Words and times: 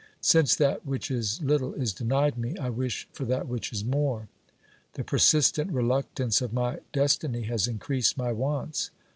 Since 0.21 0.55
that 0.55 0.83
which 0.83 1.11
is 1.11 1.39
little 1.43 1.75
is 1.75 1.93
denied 1.93 2.35
me, 2.35 2.57
I 2.57 2.71
wish 2.71 3.07
for 3.13 3.23
that 3.25 3.47
which 3.47 3.71
is 3.71 3.85
more. 3.85 4.29
The 4.93 5.03
persistent 5.03 5.71
reluctance 5.71 6.41
of 6.41 6.51
my 6.53 6.79
destiny 6.91 7.43
has 7.43 7.67
increased 7.67 8.17
my 8.17 8.31
wants. 8.31 8.89